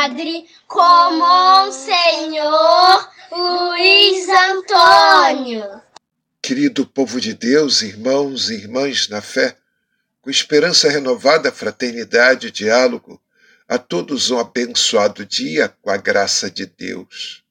[0.00, 5.62] Padre com Monsenhor Luiz Antônio.
[6.40, 9.58] Querido povo de Deus, irmãos e irmãs na fé,
[10.22, 13.20] com esperança renovada, fraternidade e diálogo,
[13.68, 17.44] a todos um abençoado dia com a graça de Deus.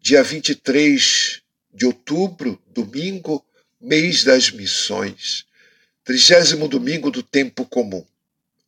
[0.00, 1.42] Dia 23
[1.72, 3.46] de outubro, domingo,
[3.80, 5.46] mês das missões,
[6.02, 8.04] trigésimo domingo do tempo comum.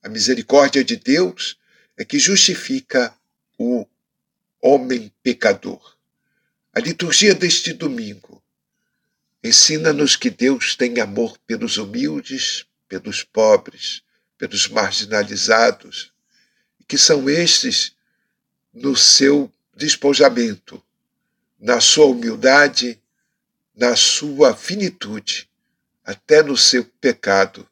[0.01, 1.57] A misericórdia de Deus
[1.99, 3.13] é que justifica
[3.59, 3.87] o
[4.61, 5.97] homem pecador.
[6.73, 8.43] A liturgia deste domingo
[9.43, 14.03] ensina-nos que Deus tem amor pelos humildes, pelos pobres,
[14.37, 16.13] pelos marginalizados,
[16.89, 17.95] que são estes
[18.73, 20.83] no seu despojamento,
[21.59, 23.01] na sua humildade,
[23.75, 25.49] na sua finitude,
[26.05, 27.69] até no seu pecado,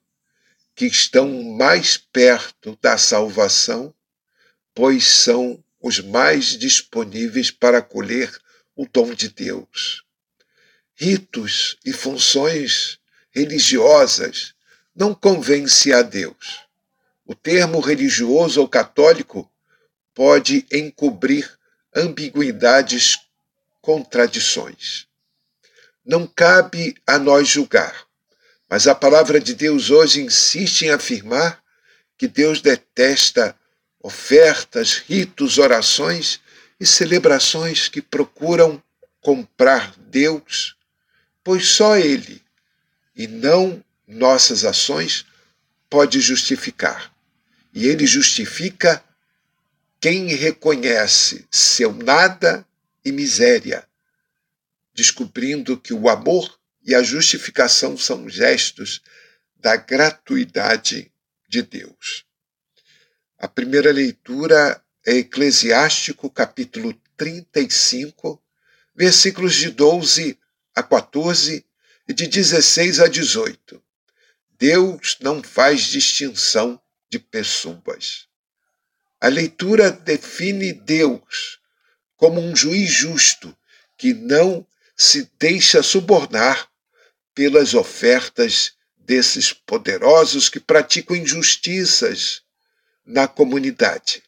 [0.74, 3.94] que estão mais perto da salvação,
[4.74, 8.32] pois são os mais disponíveis para acolher
[8.74, 10.04] o dom de Deus.
[10.94, 12.98] Ritos e funções
[13.30, 14.54] religiosas
[14.94, 16.64] não convencem a Deus
[17.26, 19.50] o termo religioso ou católico
[20.14, 21.50] pode encobrir
[21.94, 23.18] ambiguidades,
[23.80, 25.06] contradições.
[26.04, 28.06] Não cabe a nós julgar,
[28.68, 31.62] mas a palavra de Deus hoje insiste em afirmar
[32.18, 33.58] que Deus detesta
[34.04, 36.38] ofertas, ritos, orações
[36.78, 38.82] e celebrações que procuram
[39.18, 40.76] comprar Deus,
[41.42, 42.42] pois só Ele,
[43.16, 45.24] e não nossas ações,
[45.88, 47.14] pode justificar.
[47.72, 49.02] E ele justifica
[49.98, 52.66] quem reconhece seu nada
[53.02, 53.88] e miséria,
[54.92, 59.00] descobrindo que o amor e a justificação são gestos
[59.56, 61.10] da gratuidade
[61.48, 62.26] de Deus.
[63.44, 68.42] A primeira leitura é Eclesiástico, capítulo 35,
[68.96, 70.38] versículos de 12
[70.74, 71.62] a 14
[72.08, 73.82] e de 16 a 18.
[74.58, 78.28] Deus não faz distinção de pessoas.
[79.20, 81.60] A leitura define Deus
[82.16, 83.54] como um juiz justo
[83.98, 84.66] que não
[84.96, 86.66] se deixa subornar
[87.34, 92.42] pelas ofertas desses poderosos que praticam injustiças
[93.04, 94.22] na comunidade.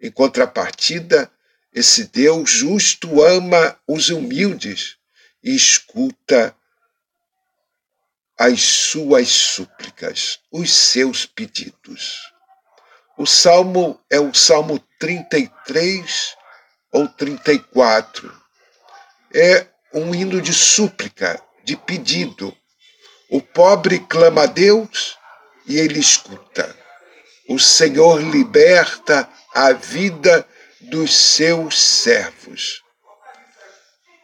[0.00, 1.30] Em contrapartida,
[1.72, 4.96] esse Deus justo ama os humildes
[5.42, 6.54] e escuta
[8.38, 12.32] as suas súplicas, os seus pedidos.
[13.16, 16.36] O salmo é o salmo 33
[16.92, 18.42] ou 34.
[19.32, 22.56] É um hino de súplica, de pedido.
[23.30, 25.16] O pobre clama a Deus
[25.66, 26.83] e ele escuta.
[27.48, 30.46] O Senhor liberta a vida
[30.80, 32.82] dos seus servos.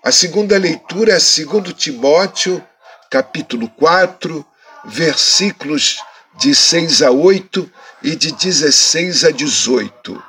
[0.02, 2.66] A segunda leitura é segundo Timóteo
[3.10, 4.46] capítulo 4,
[4.84, 5.98] versículos
[6.38, 7.70] de 6 a 8
[8.02, 10.24] e de 16 a 18.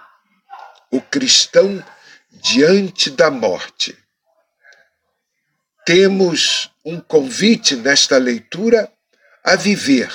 [0.91, 1.81] O cristão
[2.31, 3.95] diante da morte.
[5.85, 8.91] Temos um convite nesta leitura
[9.43, 10.11] a viver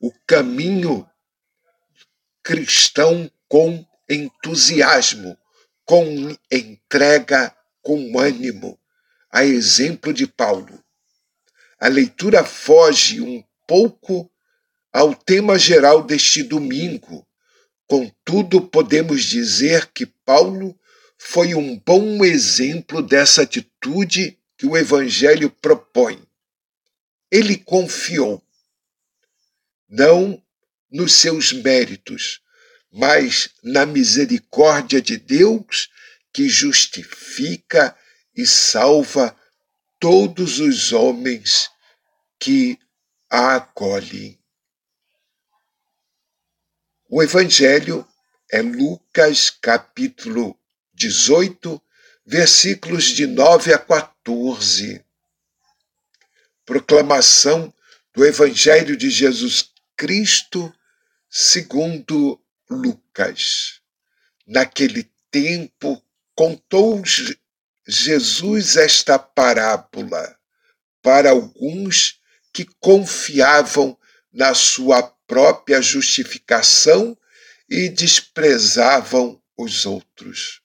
[0.00, 1.08] o caminho
[2.42, 5.36] cristão com entusiasmo,
[5.84, 8.78] com entrega, com ânimo,
[9.30, 10.82] a exemplo de Paulo
[11.82, 14.30] a leitura foge um pouco
[14.92, 17.26] ao tema geral deste domingo.
[17.88, 20.78] Contudo, podemos dizer que Paulo
[21.18, 26.22] foi um bom exemplo dessa atitude que o Evangelho propõe.
[27.28, 28.40] Ele confiou,
[29.88, 30.40] não
[30.92, 32.42] nos seus méritos,
[32.92, 35.88] mas na misericórdia de Deus
[36.32, 37.96] que justifica
[38.36, 39.34] e salva
[39.98, 41.70] todos os homens
[42.38, 42.78] que
[43.30, 44.38] a acolhem.
[47.08, 48.06] O Evangelho
[48.50, 50.58] é Lucas capítulo
[50.94, 51.80] 18,
[52.26, 55.04] versículos de 9 a 14.
[56.64, 57.72] Proclamação
[58.14, 60.72] do Evangelho de Jesus Cristo
[61.34, 62.38] segundo
[62.68, 63.80] Lucas.
[64.46, 67.02] Naquele tempo, contou
[67.88, 70.36] Jesus esta parábola
[71.00, 72.20] para alguns
[72.52, 73.96] que confiavam
[74.30, 77.16] na sua própria justificação
[77.66, 80.60] e desprezavam os outros.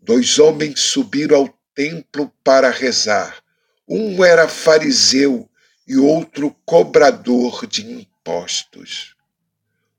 [0.00, 3.40] Dois homens subiram ao templo para rezar.
[3.88, 5.48] Um era fariseu
[5.86, 9.11] e outro cobrador de impostos.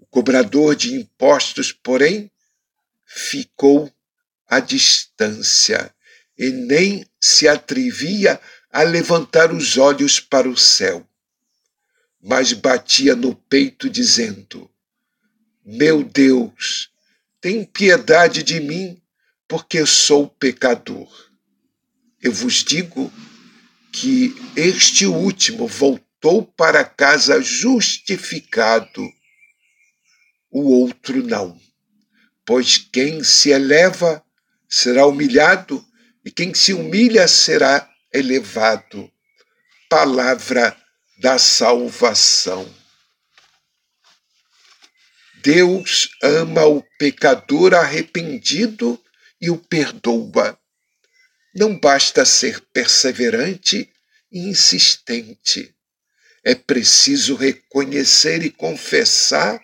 [0.00, 2.30] O cobrador de impostos, porém,
[3.04, 3.92] ficou
[4.48, 5.94] à distância
[6.36, 8.40] e nem se atrevia
[8.72, 11.06] a levantar os olhos para o céu,
[12.20, 14.70] mas batia no peito, dizendo:
[15.64, 16.90] Meu Deus,
[17.40, 19.00] tem piedade de mim,
[19.46, 21.30] porque sou pecador.
[22.22, 23.12] Eu vos digo
[23.92, 29.02] que este último voltou para casa justificado,
[30.50, 31.58] o outro não.
[32.44, 34.24] Pois quem se eleva
[34.68, 35.84] será humilhado,
[36.24, 39.10] e quem se humilha será elevado.
[39.88, 40.76] Palavra
[41.18, 42.68] da salvação.
[45.42, 49.02] Deus ama o pecador arrependido
[49.40, 50.58] e o perdoa.
[51.54, 53.90] Não basta ser perseverante
[54.30, 55.74] e insistente.
[56.44, 59.60] É preciso reconhecer e confessar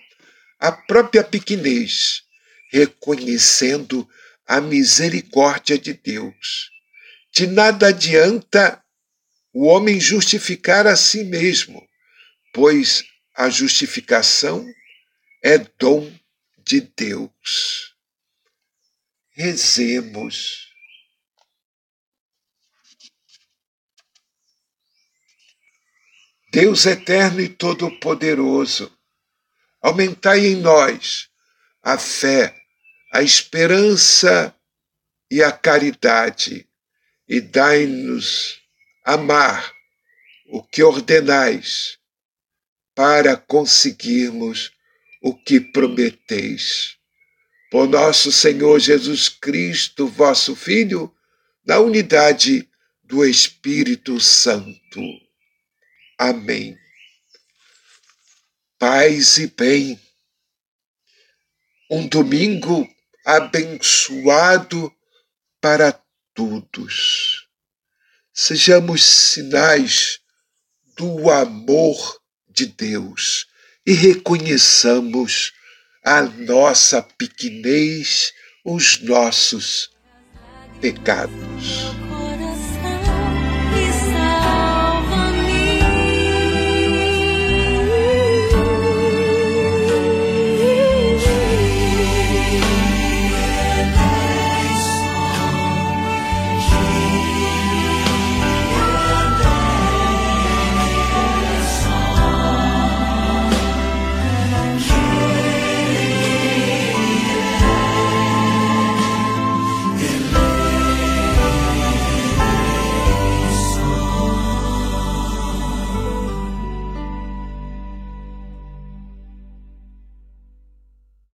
[0.58, 2.22] a própria pequenez,
[2.70, 4.08] reconhecendo
[4.46, 6.70] a misericórdia de Deus.
[7.32, 8.82] De nada adianta
[9.52, 11.86] o homem justificar a si mesmo,
[12.52, 13.04] pois
[13.34, 14.66] a justificação
[15.42, 16.12] é dom
[16.58, 17.94] de Deus.
[19.32, 20.66] Rezemos.
[26.50, 28.95] Deus eterno e todo-poderoso,
[29.80, 31.28] aumentai em nós
[31.82, 32.54] a fé,
[33.12, 34.54] a esperança
[35.30, 36.68] e a caridade,
[37.28, 38.60] e dai-nos
[39.04, 39.72] amar
[40.48, 41.98] o que ordenais,
[42.94, 44.72] para conseguirmos
[45.22, 46.96] o que prometeis.
[47.70, 51.14] Por nosso Senhor Jesus Cristo, vosso Filho,
[51.64, 52.68] na unidade
[53.02, 55.02] do Espírito Santo.
[56.18, 56.78] Amém.
[58.78, 59.98] Paz e bem.
[61.90, 62.86] Um domingo
[63.24, 64.94] abençoado
[65.62, 65.98] para
[66.34, 67.48] todos.
[68.34, 70.20] Sejamos sinais
[70.94, 72.20] do amor
[72.50, 73.46] de Deus
[73.86, 75.54] e reconheçamos
[76.04, 79.90] a nossa pequenez, os nossos
[80.82, 82.05] pecados.